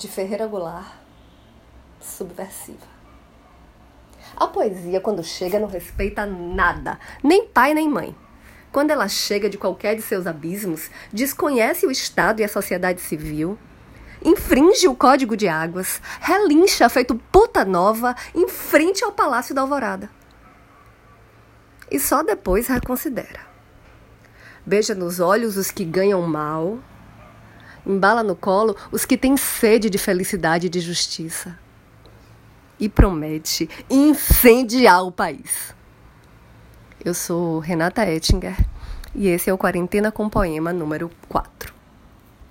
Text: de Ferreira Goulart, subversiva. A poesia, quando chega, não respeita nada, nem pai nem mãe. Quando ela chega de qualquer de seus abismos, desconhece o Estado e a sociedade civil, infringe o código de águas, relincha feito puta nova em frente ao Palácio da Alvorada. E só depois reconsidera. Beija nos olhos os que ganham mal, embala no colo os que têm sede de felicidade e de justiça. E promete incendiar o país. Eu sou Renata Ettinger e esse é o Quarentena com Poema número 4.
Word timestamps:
de 0.00 0.08
Ferreira 0.08 0.46
Goulart, 0.46 0.94
subversiva. 2.00 2.88
A 4.34 4.46
poesia, 4.46 4.98
quando 4.98 5.22
chega, 5.22 5.58
não 5.58 5.68
respeita 5.68 6.24
nada, 6.24 6.98
nem 7.22 7.46
pai 7.46 7.74
nem 7.74 7.86
mãe. 7.86 8.16
Quando 8.72 8.92
ela 8.92 9.08
chega 9.08 9.50
de 9.50 9.58
qualquer 9.58 9.94
de 9.94 10.00
seus 10.00 10.26
abismos, 10.26 10.90
desconhece 11.12 11.86
o 11.86 11.90
Estado 11.90 12.40
e 12.40 12.44
a 12.44 12.48
sociedade 12.48 13.02
civil, 13.02 13.58
infringe 14.24 14.88
o 14.88 14.96
código 14.96 15.36
de 15.36 15.48
águas, 15.48 16.00
relincha 16.18 16.88
feito 16.88 17.14
puta 17.30 17.62
nova 17.62 18.16
em 18.34 18.48
frente 18.48 19.04
ao 19.04 19.12
Palácio 19.12 19.54
da 19.54 19.60
Alvorada. 19.60 20.08
E 21.90 22.00
só 22.00 22.22
depois 22.22 22.68
reconsidera. 22.68 23.40
Beija 24.64 24.94
nos 24.94 25.20
olhos 25.20 25.58
os 25.58 25.70
que 25.70 25.84
ganham 25.84 26.22
mal, 26.22 26.78
embala 27.86 28.22
no 28.22 28.36
colo 28.36 28.76
os 28.90 29.04
que 29.04 29.16
têm 29.16 29.36
sede 29.36 29.90
de 29.90 29.98
felicidade 29.98 30.66
e 30.66 30.70
de 30.70 30.80
justiça. 30.80 31.58
E 32.78 32.88
promete 32.88 33.68
incendiar 33.90 35.04
o 35.04 35.12
país. 35.12 35.74
Eu 37.04 37.14
sou 37.14 37.58
Renata 37.58 38.08
Ettinger 38.08 38.56
e 39.14 39.28
esse 39.28 39.50
é 39.50 39.52
o 39.52 39.58
Quarentena 39.58 40.12
com 40.12 40.28
Poema 40.28 40.72
número 40.72 41.10
4. 41.28 41.69